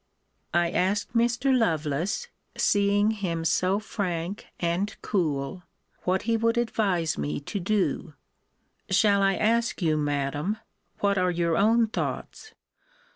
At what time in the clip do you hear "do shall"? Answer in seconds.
7.59-9.21